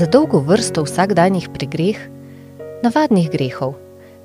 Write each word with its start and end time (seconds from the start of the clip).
za 0.00 0.06
dolgo 0.06 0.38
vrsto 0.40 0.80
vsakdanjih 0.82 1.50
pregreh, 1.52 1.98
navadnih 2.80 3.26
grehov, 3.28 3.74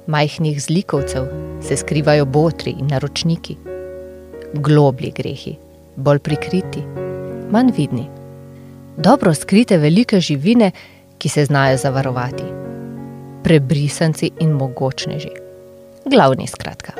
majhnih 0.07 0.61
zlikovcev, 0.61 1.25
se 1.59 1.75
skrivajo 1.75 2.25
botri 2.25 2.71
in 2.79 2.87
naročniki. 2.87 3.57
Globlji 4.53 5.11
grehi, 5.11 5.55
bolj 5.95 6.21
prikriti, 6.23 6.83
manj 7.51 7.73
vidni. 7.77 8.05
Dobro 8.97 9.33
skrite 9.33 9.77
velike 9.77 10.19
živine, 10.19 10.71
ki 11.17 11.29
se 11.29 11.45
znajo 11.45 11.77
zavarovati. 11.77 12.47
Prebrisanci 13.43 14.31
in 14.39 14.55
mogočneži. 14.55 15.33
Glavni 16.05 16.47
skratka. 16.47 16.95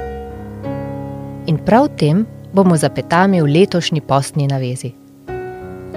In 1.47 1.63
prav 1.65 1.87
tem 1.95 2.25
bomo 2.53 2.75
zapetami 2.77 3.41
v 3.41 3.53
letošnji 3.55 4.01
postni 4.01 4.47
navezi. 4.47 5.04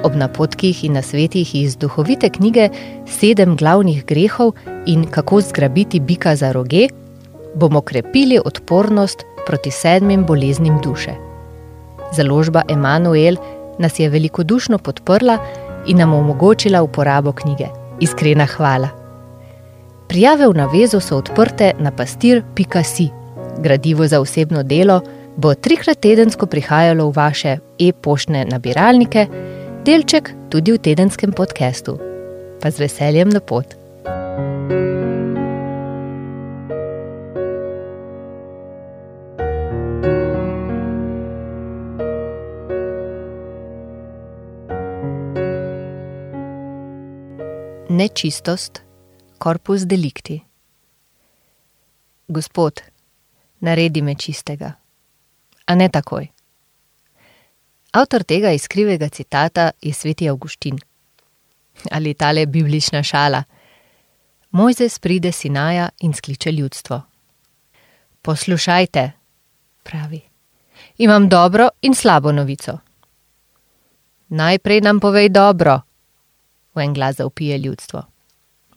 Ob 0.02 0.14
napotkih 0.14 0.84
in 0.84 0.92
nasvetih 0.92 1.54
iz 1.54 1.76
duhovite 1.76 2.28
knjige 2.30 2.68
Sedem 3.06 3.56
glavnih 3.56 4.04
grehov 4.06 4.52
in 4.86 5.06
kako 5.10 5.40
zgrabiti 5.40 6.00
bika 6.00 6.36
za 6.36 6.52
roge, 6.52 6.88
bomo 7.54 7.80
krepili 7.80 8.38
odpornost 8.44 9.24
proti 9.46 9.70
sedmim 9.70 10.24
boleznim 10.24 10.78
duše. 10.82 11.10
Založba 12.12 12.62
Emanuel 12.68 13.36
nas 13.78 13.98
je 13.98 14.08
velikodušno 14.08 14.78
podprla 14.78 15.38
in 15.86 15.96
nam 15.96 16.14
omogočila 16.14 16.82
uporabo 16.82 17.32
knjige. 17.32 17.66
Iskrena 18.00 18.46
hvala. 18.46 18.88
Prijave 20.08 20.48
v 20.48 20.54
navezu 20.54 21.00
so 21.00 21.16
odprte 21.16 21.72
na 21.78 21.90
pastir.si. 21.90 23.08
Gradivo 23.58 24.06
za 24.06 24.20
osebno 24.20 24.62
delo 24.62 25.00
bo 25.36 25.54
trikrat 25.54 26.00
tedensko 26.00 26.46
prihajalo 26.46 27.10
v 27.10 27.16
vaše 27.16 27.58
e-poštne 27.78 28.44
nabiralnike, 28.44 29.26
delček 29.88 30.28
tudi 30.52 30.76
v 30.76 30.78
tedenskem 30.84 31.32
podkastu. 31.32 31.96
Pa 32.60 32.68
z 32.68 32.76
veseljem 32.84 33.32
na 33.32 33.40
pot. 33.40 33.72
Nečistost, 47.88 48.84
korpus 49.40 49.88
delikti. 49.88 50.44
Gospod, 52.28 52.84
naredi 53.64 54.04
me 54.04 54.20
čistega, 54.20 54.76
a 55.64 55.72
ne 55.72 55.88
takoj. 55.88 56.37
Avtor 57.98 58.22
tega 58.22 58.52
iskrivega 58.54 59.08
citata 59.08 59.70
je 59.82 59.92
sveti 59.92 60.28
Augustin. 60.28 60.78
Ali 61.90 62.14
tale 62.14 62.46
biblična 62.46 63.02
šala. 63.02 63.42
Mojzes 64.50 64.98
pride 64.98 65.32
Sinaja 65.32 65.88
in 66.00 66.12
skliče 66.14 66.52
ljudstvo. 66.52 67.02
Poslušajte, 68.22 69.10
pravi. 69.82 70.20
Imam 70.98 71.28
dobro 71.28 71.68
in 71.82 71.94
slabo 71.94 72.32
novico. 72.32 72.78
Najprej 74.28 74.80
nam 74.80 75.00
povej 75.00 75.28
dobro, 75.28 75.80
v 76.74 76.80
en 76.80 76.94
glas 76.94 77.16
zaupije 77.16 77.58
ljudstvo. 77.58 78.02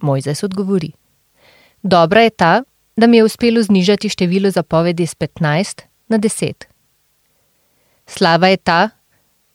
Mojzes 0.02 0.44
odgovori: 0.44 0.92
Dobra 1.84 2.22
je 2.22 2.30
ta, 2.30 2.64
da 2.96 3.08
mi 3.08 3.18
je 3.18 3.24
uspelo 3.24 3.64
znižati 3.64 4.10
število 4.10 4.52
zapovedi 4.52 5.06
z 5.08 5.16
15 5.16 5.82
na 6.08 6.18
10. 6.20 6.54
Slava 8.08 8.48
je 8.48 8.58
ta, 8.58 8.90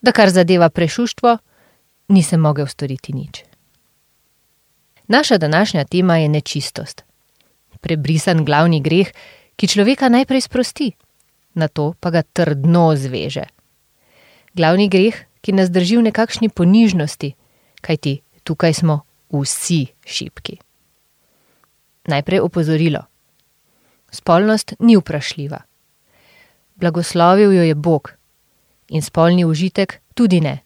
da 0.07 0.13
kar 0.13 0.31
zadeva 0.31 0.69
prešuštvo, 0.71 1.39
nisem 2.15 2.41
mogel 2.41 2.67
storiti 2.67 3.13
nič. 3.13 3.43
Naša 5.09 5.39
današnja 5.39 5.85
tema 5.85 6.17
je 6.17 6.29
nečistost. 6.29 7.03
Prebrisan 7.81 8.45
glavni 8.45 8.81
greh, 8.81 9.11
ki 9.57 9.67
človeka 9.67 10.09
najprej 10.09 10.41
sprosti, 10.47 10.93
na 11.55 11.69
to 11.69 11.95
pa 12.01 12.11
ga 12.11 12.23
trdno 12.23 12.95
zveže. 12.97 13.45
Glavni 14.55 14.89
greh, 14.89 15.19
ki 15.43 15.53
nas 15.53 15.75
drži 15.75 15.99
v 15.99 16.07
nekakšni 16.11 16.49
ponižnosti, 16.55 17.35
kajti 17.83 18.21
tukaj 18.47 18.75
smo 18.75 19.01
vsi 19.35 19.87
šipki. 20.07 20.59
Najprej 22.07 22.41
opozorilo. 22.41 23.03
Spolnost 24.11 24.79
ni 24.79 24.97
vprašljiva. 24.97 25.59
Blagoslovil 26.77 27.53
jo 27.53 27.63
je 27.63 27.75
Bog 27.75 28.15
in 28.89 29.03
spolni 29.03 29.45
užitek 29.45 30.06
tudi 30.17 30.41
ne. 30.41 30.59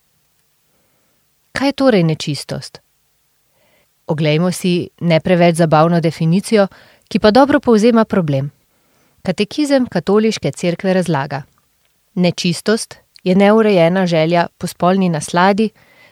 Kaj 1.53 1.69
je 1.69 1.73
torej 1.73 2.07
nečistost? 2.07 2.79
Oglejmo 4.07 4.53
si 4.53 4.89
ne 5.01 5.21
preveč 5.21 5.57
zabavno 5.59 6.01
definicijo, 6.01 6.67
ki 7.09 7.19
pa 7.19 7.31
dobro 7.31 7.61
povzema 7.61 8.05
problem. 8.05 8.51
Katekizem 9.23 9.87
katoliške 9.87 10.53
cerkve 10.53 10.95
razlaga: 10.95 11.43
Nečistost 12.15 12.97
je 13.25 13.35
neurejena 13.35 14.07
želja 14.07 14.47
po 14.59 14.67
spolni 14.67 15.09
nasladi 15.09 15.71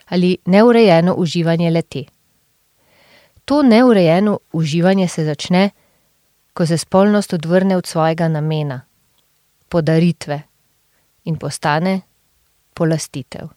ali 0.08 0.38
neurejeno 0.46 1.14
uživanje 1.14 1.70
leti. 1.70 2.06
To 3.44 3.62
neurejeno 3.62 4.38
uživanje 4.52 5.08
se 5.08 5.24
začne, 5.24 5.70
ko 6.52 6.66
se 6.66 6.78
spolnost 6.78 7.32
odvrne 7.32 7.76
od 7.76 7.86
svojega 7.86 8.28
namena, 8.28 8.80
podaritve 9.68 10.42
in 11.24 11.36
postane 11.36 12.00
polastitev. 12.78 13.50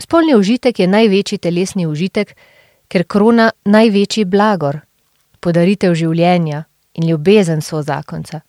Spolni 0.00 0.34
užitek 0.36 0.78
je 0.80 0.86
največji 0.86 1.38
telesni 1.38 1.86
užitek, 1.86 2.32
ker 2.88 3.04
krona 3.04 3.50
največji 3.64 4.24
blagor, 4.24 4.80
podaritev 5.40 5.94
življenja 5.96 6.64
in 6.96 7.08
ljubezen 7.08 7.62
so 7.62 7.82
zakonca. 7.82 8.40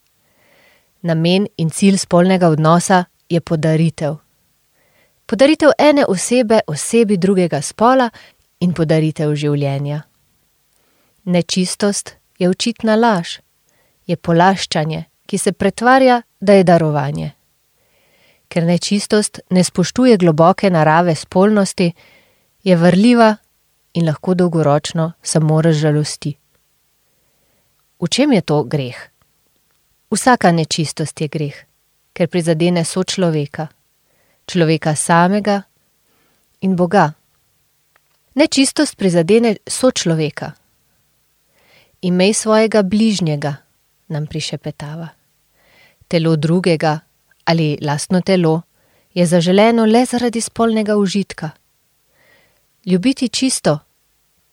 Namen 1.01 1.47
in 1.57 1.69
cilj 1.69 1.99
spolnega 2.03 2.49
odnosa 2.49 3.05
je 3.29 3.41
podaritev. 3.41 4.17
Podaritev 5.27 5.75
ene 5.77 6.05
osebe 6.07 6.61
osebi 6.67 7.17
drugega 7.17 7.61
spola 7.61 8.09
in 8.59 8.73
podaritev 8.73 9.35
življenja. 9.35 10.01
Nečistost 11.25 12.15
je 12.39 12.49
očitna 12.49 12.95
laž, 12.95 13.39
je 14.07 14.15
polaščanje, 14.15 15.03
ki 15.27 15.37
se 15.37 15.51
pretvarja, 15.51 16.21
da 16.39 16.53
je 16.53 16.63
darovanje. 16.63 17.36
Ker 18.57 18.65
nečistost 18.65 19.39
ne 19.53 19.61
spoštuje 19.63 20.17
globoke 20.17 20.69
narave 20.73 21.13
spolnosti, 21.15 21.91
je 22.63 22.75
vrljiva 22.75 23.35
in 23.93 24.07
lahko 24.09 24.33
dolgoročno 24.33 25.11
samo 25.21 25.61
razžalosti. 25.61 26.31
V 28.01 28.09
čem 28.09 28.33
je 28.33 28.41
to 28.41 28.63
greh? 28.63 28.97
Vsaka 30.09 30.51
nečistost 30.51 31.21
je 31.21 31.27
greh, 31.27 31.53
ker 32.17 32.27
prizadene 32.33 32.81
sočloveka, 32.81 33.67
človeka 34.49 34.95
samega 34.95 35.61
in 36.61 36.75
Boga. 36.75 37.13
Nečistost 38.33 38.97
prizadene 38.97 39.57
sočloveka. 39.67 40.51
Imej 42.01 42.33
svojega 42.33 42.81
bližnjega, 42.81 43.55
nam 44.07 44.25
prišepetava. 44.25 45.13
Telo 46.09 46.35
drugega 46.35 46.99
ali 47.47 47.77
lastno 47.81 48.21
telo 48.21 48.61
je 49.13 49.25
zaželeno 49.25 49.85
le 49.85 50.05
zaradi 50.05 50.41
spolnega 50.41 50.95
užitka. 50.95 51.49
Ljubiti 52.85 53.29
čisto, 53.29 53.79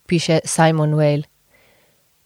piše 0.06 0.40
Simon 0.44 0.94
Weil, 0.94 1.22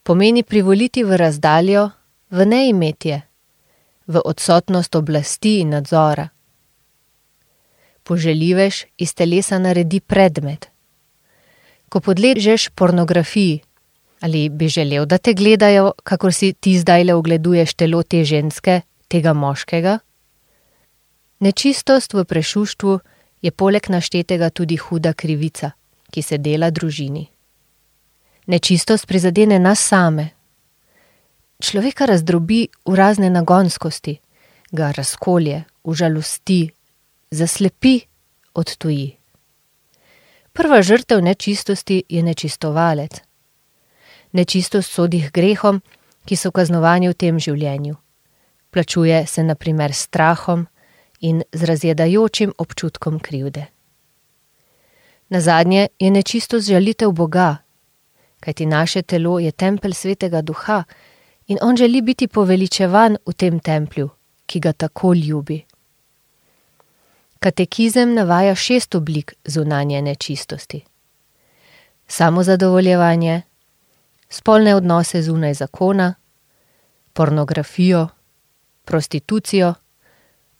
pomeni 0.02 0.42
privoliti 0.42 1.04
v 1.04 1.16
razdaljo, 1.16 1.90
v 2.30 2.46
neimetje, 2.46 3.22
v 4.06 4.20
odsotnost 4.24 4.94
oblasti 4.94 5.58
in 5.60 5.70
nadzora. 5.70 6.28
Poželivež 8.02 8.84
iz 8.98 9.14
telesa 9.14 9.58
naredi 9.58 10.00
predmet. 10.00 10.68
Ko 11.88 12.00
podležeš 12.00 12.68
pornografiji, 12.68 13.62
ali 14.20 14.48
bi 14.48 14.68
želel, 14.68 15.06
da 15.06 15.18
te 15.18 15.32
gledajo, 15.34 15.92
kakor 16.04 16.32
si 16.32 16.52
ti 16.52 16.78
zdaj 16.78 17.04
le 17.04 17.14
ogleduješ 17.14 17.74
telo 17.74 18.02
te 18.02 18.24
ženske, 18.24 18.80
tega 19.08 19.32
moškega? 19.32 19.98
Nečistost 21.40 22.14
v 22.14 22.24
prešuštvu 22.24 23.00
je 23.42 23.50
poleg 23.50 23.88
naštetega 23.88 24.50
tudi 24.50 24.76
huda 24.76 25.12
krivica, 25.12 25.70
ki 26.10 26.22
se 26.22 26.38
dela 26.38 26.70
družini. 26.70 27.28
Nečistost 28.46 29.06
prizadene 29.06 29.58
nas 29.58 29.78
same. 29.78 30.30
Človeka 31.62 32.06
razdrobi 32.06 32.68
v 32.86 32.94
razne 32.94 33.30
nagonskosti, 33.30 34.18
ga 34.72 34.90
razkolje, 34.90 35.64
užalosti, 35.84 36.70
zaslepi, 37.30 38.00
odtuji. 38.54 39.16
Prva 40.52 40.82
žrtev 40.82 41.22
nečistosti 41.22 42.02
je 42.08 42.22
nečistovalec. 42.22 43.22
Nečistost 44.32 44.90
sodi 44.90 45.22
k 45.22 45.30
grehom, 45.30 45.82
ki 46.26 46.36
so 46.36 46.50
kaznovani 46.50 47.08
v 47.08 47.14
tem 47.14 47.38
življenju. 47.38 47.94
Plačuje 48.70 49.26
se 49.26 49.44
naprimer 49.46 49.94
s 49.94 50.10
strahom 50.10 50.66
in 51.20 51.42
z 51.52 51.64
razjedajočim 51.64 52.52
občutkom 52.58 53.18
krivde. 53.20 53.66
Na 55.28 55.40
zadnje 55.40 55.88
je 55.98 56.10
nečistost 56.10 56.68
žalitev 56.68 57.10
Boga, 57.12 57.56
kajti 58.40 58.66
naše 58.66 59.02
telo 59.02 59.38
je 59.38 59.52
tempelj 59.52 59.92
svetega 59.92 60.42
duha 60.42 60.84
in 61.46 61.58
on 61.62 61.76
želi 61.76 62.02
biti 62.02 62.28
poveličevan 62.28 63.16
v 63.26 63.32
tem 63.32 63.60
templju, 63.60 64.08
ki 64.46 64.60
ga 64.60 64.72
tako 64.72 65.14
ljubi. 65.14 65.64
Katekizem 67.38 68.14
navaja 68.14 68.54
šest 68.54 68.94
oblik 68.94 69.34
zunanje 69.44 70.02
nečistosti: 70.02 70.84
samozadovoljevanje, 72.08 73.42
spolne 74.28 74.74
odnose 74.74 75.22
zunaj 75.22 75.54
zakona, 75.54 76.14
pornografijo, 77.12 78.08
prostitucijo, 78.84 79.74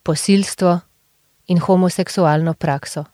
posilstvo 0.08 0.80
in 1.52 1.58
homoseksualno 1.60 2.54
prakso. 2.54 3.04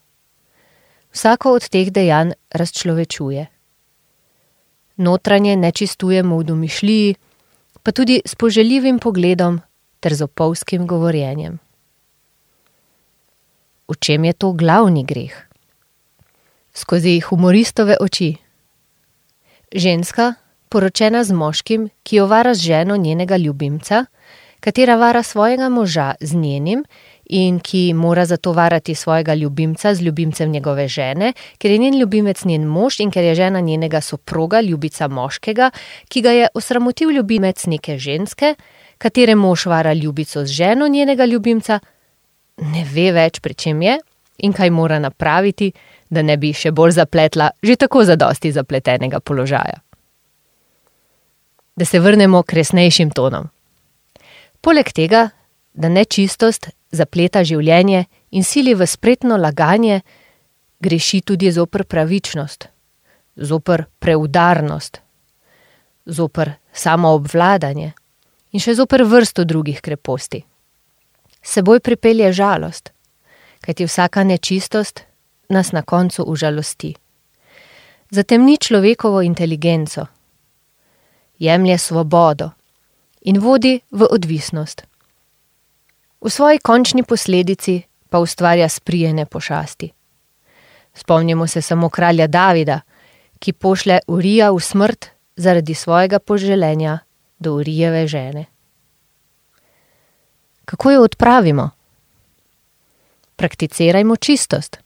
Vsako 1.11 1.57
od 1.59 1.67
teh 1.69 1.91
dejanj 1.91 2.37
razčlovečuje. 2.55 3.47
Notranje 4.97 5.57
nečistujemo 5.57 6.39
v 6.39 6.45
domišljiji, 6.45 7.17
pa 7.83 7.91
tudi 7.91 8.21
s 8.23 8.39
poželjivim 8.39 8.99
pogledom 9.03 9.59
ter 10.01 10.15
z 10.15 10.23
opolskim 10.23 10.87
govorjenjem. 10.87 11.59
V 13.91 13.99
čem 13.99 14.25
je 14.25 14.33
to 14.33 14.53
glavni 14.53 15.03
greh? 15.05 15.35
Skozi 16.75 17.19
humoristove 17.21 17.97
oči. 18.01 18.37
Ženska, 19.75 20.35
poročena 20.69 21.25
z 21.25 21.35
moškim, 21.35 21.91
ki 22.07 22.23
jo 22.23 22.31
vara 22.31 22.55
z 22.55 22.71
ženo 22.71 22.97
njenega 22.97 23.37
ljubimca, 23.37 24.07
katera 24.65 24.97
vara 24.97 25.23
svojega 25.23 25.69
moža? 25.69 26.15
Z 26.21 26.35
njenim. 26.35 26.85
In 27.25 27.59
ki 27.61 27.95
mora 27.95 28.25
zato 28.25 28.53
varati 28.53 28.95
svojega 28.95 29.35
ljubimca 29.35 29.95
z 29.95 30.03
ljubimcem 30.03 30.51
njegove 30.51 30.89
žene, 30.89 31.33
ker 31.59 31.71
je 31.71 31.79
njen 31.79 31.99
ljubimec 31.99 32.45
njen 32.45 32.65
mož 32.65 33.01
in 33.01 33.11
ker 33.11 33.25
je 33.25 33.35
žena 33.35 33.61
njenega 33.61 34.01
soproga, 34.01 34.61
ljubica 34.61 35.09
moškega, 35.09 35.71
ki 36.09 36.23
ga 36.23 36.31
je 36.31 36.49
osramotil 36.55 37.11
ljubimec 37.11 37.67
neke 37.67 37.99
ženske, 37.99 38.55
katere 38.99 39.35
mož 39.35 39.67
vara 39.67 39.93
ljubico 39.93 40.45
z 40.45 40.53
ženo 40.53 40.89
njenega 40.89 41.25
ljubimca, 41.25 41.81
ne 42.57 42.85
ve 42.93 43.13
več, 43.13 43.41
pri 43.41 43.55
čem 43.55 43.83
je. 43.83 43.99
In 44.39 44.53
kaj 44.53 44.71
mora 44.71 44.99
napraviti, 44.99 45.73
da 46.11 46.23
ne 46.23 46.37
bi 46.37 46.53
še 46.53 46.73
bolj 46.73 46.99
zapletla 47.01 47.51
že 47.63 47.77
tako 47.77 48.05
zadosti 48.05 48.53
zapletenega 48.53 49.21
položaja. 49.21 49.81
Da 51.77 51.85
se 51.85 52.01
vrnemo 52.01 52.43
k 52.43 52.53
resnejšim 52.53 53.11
tonom. 53.11 53.54
Poleg 54.65 54.95
tega, 54.97 55.27
da 55.77 55.91
nečistost 55.93 56.71
zapleta 56.89 57.43
življenje 57.45 58.07
in 58.33 58.47
sili 58.49 58.73
v 58.73 58.87
spretno 58.89 59.37
laganje, 59.37 59.99
greši 60.81 61.21
tudi 61.21 61.51
zoper 61.53 61.85
pravičnost, 61.85 62.65
zoper 63.37 63.85
preudarnost, 64.01 65.03
zoper 66.09 66.55
samoobvladanje 66.73 67.91
in 68.57 68.65
še 68.65 68.77
zoper 68.81 69.05
vrsto 69.05 69.45
drugih 69.45 69.85
kreposti. 69.85 70.41
Seboj 71.45 71.85
pripelje 71.85 72.33
žalost, 72.33 72.89
kajti 73.61 73.85
vsaka 73.85 74.25
nečistost 74.25 75.05
nas 75.53 75.77
na 75.77 75.85
koncu 75.85 76.25
užalosti. 76.25 76.95
Zatemni 78.09 78.57
človekovo 78.57 79.21
inteligenco, 79.21 80.09
jemlje 81.37 81.79
svobodo 81.79 82.55
in 83.25 83.41
vodi 83.41 83.81
v 83.91 84.07
odvisnost. 84.11 84.85
V 86.21 86.31
svoji 86.31 86.59
končni 86.59 87.03
posledici 87.03 87.83
pa 88.09 88.19
ustvarja 88.19 88.69
sprijene 88.69 89.27
pošasti. 89.27 89.91
Spomnimo 90.95 91.47
se 91.47 91.63
samo 91.63 91.89
kralja 91.89 92.27
Davida, 92.27 92.81
ki 93.39 93.53
pošle 93.53 93.99
Urija 94.07 94.51
v 94.51 94.61
smrt 94.61 95.07
zaradi 95.37 95.75
svojega 95.75 96.19
poželenja 96.19 96.99
do 97.39 97.55
Urijeve 97.55 98.07
žene. 98.07 98.45
Kako 100.65 100.91
jo 100.91 101.03
odpravimo? 101.03 101.71
Prakticirajmo 103.37 104.17
čistost. 104.17 104.79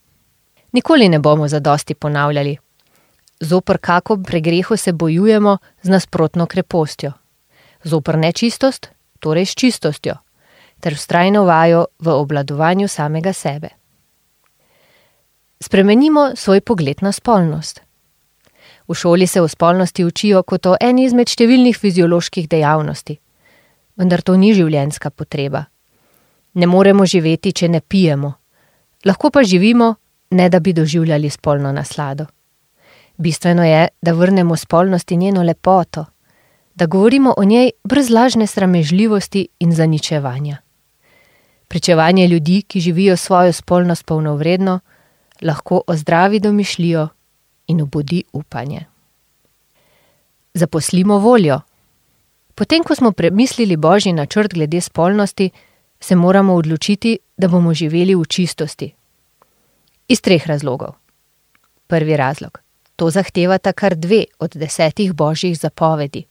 Nikoli 0.71 1.09
ne 1.09 1.19
bomo 1.19 1.47
zadosti 1.47 1.93
ponavljali. 1.95 2.57
Zopr 3.39 3.77
kako 3.77 4.17
pregrehu 4.17 4.77
se 4.77 4.91
bojujemo 4.91 5.57
z 5.81 5.89
nasprotno 5.89 6.45
krepostjo. 6.45 7.11
Zopr 7.83 8.17
nečistost, 8.17 8.89
torej 9.19 9.45
s 9.45 9.55
čistostjo, 9.55 10.15
ter 10.79 10.95
vztrajno 10.95 11.43
vajo 11.45 11.85
v 11.99 12.07
obladovanju 12.11 12.87
samega 12.87 13.33
sebe. 13.33 13.69
Spremenimo 15.59 16.35
svoj 16.35 16.61
pogled 16.61 17.01
na 17.01 17.11
spolnost. 17.11 17.81
V 18.87 18.95
šoli 18.95 19.27
se 19.27 19.41
o 19.41 19.47
spolnosti 19.47 20.05
učijo 20.05 20.43
kot 20.43 20.65
o 20.65 20.75
eni 20.81 21.03
izmed 21.05 21.29
številnih 21.29 21.77
fizioloških 21.77 22.47
dejavnosti, 22.49 23.19
vendar 23.99 24.21
to 24.21 24.35
ni 24.35 24.53
življenjska 24.55 25.11
potreba. 25.11 25.65
Ne 26.53 26.67
moremo 26.67 27.05
živeti, 27.05 27.51
če 27.53 27.67
ne 27.69 27.81
pijemo, 27.81 28.33
lahko 29.05 29.29
pa 29.29 29.43
živimo, 29.43 29.95
ne 30.31 30.49
da 30.49 30.59
bi 30.59 30.73
doživljali 30.73 31.29
spolno 31.29 31.71
naslado. 31.71 32.25
Bistveno 33.17 33.63
je, 33.63 33.87
da 34.01 34.13
vrnemo 34.13 34.55
spolnosti 34.55 35.17
njeno 35.17 35.43
lepoto, 35.43 36.05
da 36.79 36.85
govorimo 36.85 37.33
o 37.37 37.43
njej 37.43 37.71
brez 37.83 38.09
lažne 38.09 38.47
sramežljivosti 38.47 39.47
in 39.59 39.71
zaničevanja. 39.75 40.57
Pričevanje 41.67 42.27
ljudi, 42.27 42.61
ki 42.61 42.79
živijo 42.79 43.17
svojo 43.17 43.53
spolnost 43.53 44.05
polnovredno, 44.05 44.79
lahko 45.41 45.81
ozdravi 45.87 46.39
domišljijo 46.39 47.07
in 47.67 47.81
obudi 47.81 48.23
upanje. 48.33 48.85
Zaposlimo 50.53 51.17
voljo. 51.17 51.59
Potem, 52.55 52.83
ko 52.83 52.95
smo 52.95 53.11
premislili 53.11 53.77
božji 53.77 54.13
načrt 54.13 54.53
glede 54.53 54.81
spolnosti, 54.81 55.49
se 55.99 56.15
moramo 56.15 56.53
odločiti, 56.53 57.19
da 57.37 57.47
bomo 57.47 57.73
živeli 57.73 58.15
v 58.15 58.25
čistosti. 58.25 58.93
Iz 60.07 60.21
treh 60.21 60.47
razlogov. 60.47 60.95
Prvi 61.87 62.17
razlog: 62.17 62.59
to 62.95 63.09
zahtevata 63.09 63.71
kar 63.71 63.95
dve 63.95 64.23
od 64.39 64.51
desetih 64.55 65.13
božjih 65.13 65.57
zapovedi. 65.57 66.29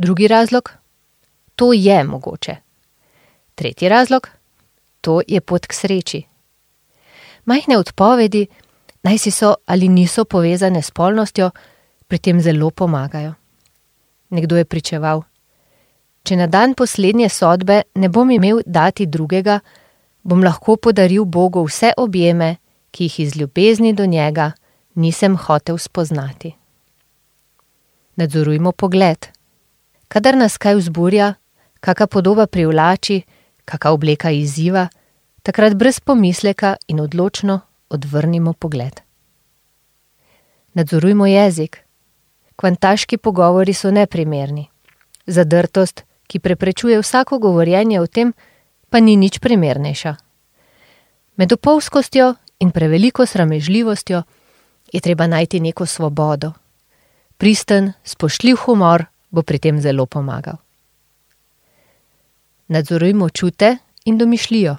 Drugi 0.00 0.28
razlog: 0.28 0.70
to 1.56 1.72
je 1.72 2.04
mogoče. 2.04 2.56
Tretji 3.54 3.88
razlog: 3.88 4.28
to 5.00 5.20
je 5.28 5.40
pot 5.40 5.66
k 5.66 5.72
sreči. 5.72 6.22
Majhne 7.44 7.76
odpovedi, 7.78 8.46
naj 9.02 9.18
si 9.18 9.30
so 9.30 9.54
ali 9.66 9.88
niso 9.88 10.24
povezane 10.24 10.82
s 10.82 10.90
polnostjo, 10.90 11.50
pri 12.08 12.18
tem 12.18 12.40
zelo 12.40 12.70
pomagajo. 12.70 13.34
Nekdo 14.28 14.56
je 14.56 14.64
pričeval: 14.64 15.20
Če 16.22 16.36
na 16.36 16.46
dan 16.46 16.74
poslednje 16.74 17.28
sodbe 17.28 17.82
ne 17.94 18.08
bom 18.08 18.30
imel 18.30 18.62
dati 18.66 19.06
drugega, 19.06 19.58
bom 20.22 20.44
lahko 20.44 20.76
podaril 20.76 21.24
Bogu 21.24 21.64
vse 21.64 21.92
objeme, 21.96 22.56
ki 22.90 23.04
jih 23.04 23.20
iz 23.20 23.36
ljubezni 23.36 23.92
do 23.92 24.06
njega 24.06 24.52
nisem 24.94 25.36
hotel 25.36 25.78
spoznati. 25.78 26.54
Nadzorujmo 28.16 28.72
pogled. 28.72 29.39
Kadar 30.10 30.34
nas 30.34 30.56
kaj 30.58 30.74
vzburja, 30.74 31.34
kakšna 31.80 32.06
podoba 32.10 32.46
privlači, 32.50 33.22
kakšna 33.64 33.92
obleka 33.94 34.30
izziva, 34.34 34.88
takrat 35.46 35.76
brez 35.78 36.00
pomisleka 36.00 36.76
in 36.88 37.00
odločno 37.00 37.60
odvrnimo 37.88 38.52
pogled. 38.52 39.00
Nadzorujmo 40.74 41.26
jezik. 41.26 41.78
Kvantaški 42.56 43.18
pogovori 43.18 43.72
so 43.72 43.90
neprimerni. 43.90 44.66
Zadrtost, 45.26 46.02
ki 46.26 46.38
preprečuje 46.38 46.98
vsako 46.98 47.38
govorjenje 47.38 48.00
o 48.00 48.06
tem, 48.06 48.34
pa 48.90 48.98
ni 48.98 49.14
nič 49.16 49.38
primernejša. 49.38 50.16
Med 51.36 51.52
opolskostjo 51.52 52.34
in 52.58 52.70
preveliko 52.70 53.26
sramežljivostjo 53.26 54.22
je 54.92 55.00
treba 55.00 55.26
najti 55.26 55.60
neko 55.60 55.86
svobodo. 55.86 56.52
Pristen, 57.38 57.92
spoštljiv 58.04 58.56
humor 58.66 59.06
bo 59.30 59.42
pri 59.42 59.58
tem 59.58 59.80
zelo 59.80 60.06
pomagal. 60.06 60.56
Nadzorujmo 62.68 63.28
čute 63.28 63.76
in 64.04 64.18
domišljijo. 64.18 64.76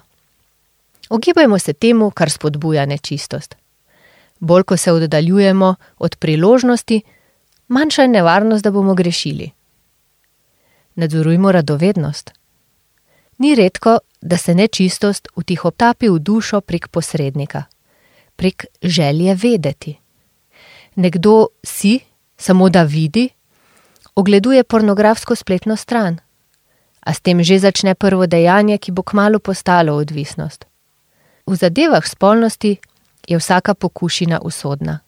Ogibajmo 1.10 1.58
se 1.58 1.72
temu, 1.72 2.10
kar 2.10 2.30
spodbuja 2.30 2.86
nečistost. 2.86 3.56
Bolj 4.40 4.62
ko 4.62 4.76
se 4.76 4.92
oddaljujemo 4.92 5.74
od 5.98 6.16
priložnosti, 6.16 7.02
manjša 7.68 8.02
je 8.02 8.08
nevarnost, 8.08 8.64
da 8.64 8.70
bomo 8.70 8.94
grešili 8.94 9.50
nadzorujmo 10.94 11.52
radovednost. 11.52 12.30
Ni 13.38 13.54
redko, 13.54 13.98
da 14.20 14.36
se 14.36 14.54
nečistost 14.54 15.28
vtihotapi 15.36 16.08
v 16.08 16.18
dušo 16.18 16.60
prek 16.60 16.88
posrednika, 16.88 17.64
prek 18.36 18.64
želje 18.82 19.34
vedeti. 19.34 19.96
Nekdo 20.94 21.46
si, 21.64 22.00
samo 22.36 22.68
da 22.68 22.82
vidi, 22.82 23.28
ogleduje 24.14 24.64
pornografsko 24.64 25.36
spletno 25.36 25.76
stran, 25.76 26.20
a 27.00 27.14
s 27.14 27.20
tem 27.20 27.42
že 27.42 27.58
začne 27.58 27.94
prvo 27.94 28.26
dejanje, 28.26 28.78
ki 28.78 28.92
bo 28.92 29.02
kmalo 29.02 29.38
postalo 29.38 29.96
odvisnost. 29.96 30.64
V 31.46 31.54
zadevah 31.56 32.06
spolnosti 32.06 32.78
je 33.26 33.36
vsaka 33.38 33.74
pokušina 33.74 34.40
usodna. 34.40 35.00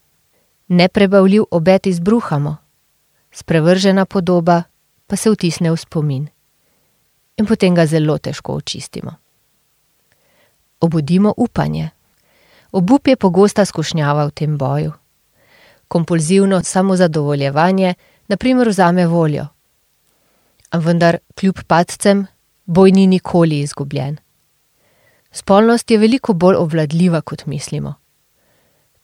Neprebavljiv 0.69 1.43
obet 1.51 1.87
izbruhamo, 1.87 2.57
sprevržena 3.31 4.05
podoba 4.05 4.63
pa 5.07 5.17
se 5.17 5.31
vtisne 5.31 5.71
v 5.71 5.77
spomin 5.77 6.25
in 7.37 7.47
potem 7.47 7.75
ga 7.75 7.87
zelo 7.87 8.19
težko 8.19 8.55
očistimo. 8.55 9.11
Obudimo 10.81 11.35
upanje. 11.37 11.91
Obup 12.73 13.07
je 13.07 13.17
pogosta 13.17 13.65
skušnjava 13.65 14.27
v 14.27 14.31
tem 14.31 14.59
boju. 14.59 14.93
Kompulzivno 15.89 16.63
samozadovoljevanje, 16.63 17.95
naprimer, 18.29 18.69
vzame 18.69 19.07
voljo. 19.07 19.47
Vendar, 20.73 21.19
kljub 21.39 21.59
padcem, 21.67 22.27
boj 22.65 22.93
ni 22.93 23.07
nikoli 23.07 23.61
izgubljen. 23.61 24.17
Spolnost 25.33 25.91
je 25.91 25.99
veliko 25.99 26.33
bolj 26.33 26.57
obvladljiva, 26.57 27.21
kot 27.21 27.47
mislimo. 27.47 27.95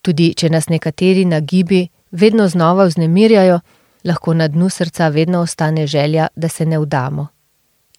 Tudi 0.03 0.33
če 0.35 0.49
nas 0.51 0.69
nekateri 0.69 1.25
nagibi 1.25 1.89
vedno 2.11 2.49
znova 2.49 2.85
vznemirjajo, 2.85 3.61
lahko 4.05 4.35
na 4.35 4.49
dnu 4.49 4.69
srca 4.69 5.09
vedno 5.09 5.41
ostane 5.41 5.87
želja, 5.87 6.29
da 6.37 6.49
se 6.49 6.67
ne 6.67 6.79
vdamo 6.79 7.27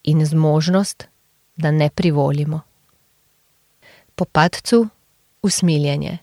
in 0.04 0.26
zmožnost, 0.26 1.08
da 1.56 1.72
ne 1.72 1.90
privolimo. 1.90 2.62
Po 4.16 4.26
padcu 4.26 4.88
usmiljenje. 5.42 6.18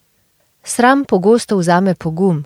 Sram 0.63 1.05
pogosto 1.05 1.57
vzame 1.57 1.95
pogum, 1.95 2.45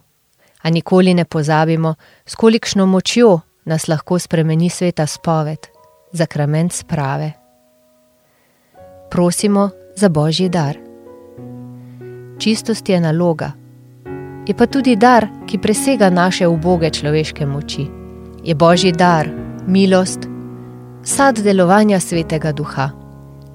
a 0.62 0.70
nikoli 0.70 1.14
ne 1.14 1.24
pozabimo, 1.24 1.94
s 2.26 2.34
kolikšno 2.34 2.86
močjo 2.86 3.40
nas 3.64 3.88
lahko 3.88 4.18
spremeni 4.18 4.70
sveta 4.70 5.06
spoved, 5.06 5.66
zakrament 6.12 6.72
sprave. 6.72 7.32
Prosimo 9.10 9.70
za 9.96 10.08
božji 10.08 10.48
dar. 10.48 10.76
Čistost 12.38 12.88
je 12.88 13.00
naloga, 13.00 13.52
je 14.46 14.54
pa 14.54 14.66
tudi 14.66 14.96
dar, 14.96 15.28
ki 15.46 15.58
presega 15.58 16.10
naše 16.10 16.46
uboge 16.46 16.90
človeške 16.90 17.46
moči. 17.46 17.86
Je 18.44 18.54
božji 18.54 18.92
dar, 18.92 19.28
milost, 19.66 20.26
sad 21.02 21.38
delovanja 21.38 22.00
svetega 22.00 22.52
duha. 22.52 22.90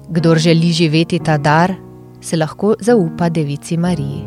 Kdor 0.08 0.38
želi 0.38 0.72
živeti 0.72 1.18
ta 1.18 1.36
dar, 1.38 1.74
se 2.20 2.36
lahko 2.36 2.74
zaupa 2.80 3.28
devici 3.28 3.76
Mariji. 3.76 4.24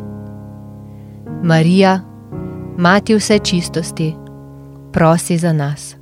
Marija, 1.42 2.00
mati 2.78 3.14
vse 3.14 3.38
čistosti, 3.38 4.14
prosi 4.92 5.38
za 5.38 5.52
nas. 5.52 6.01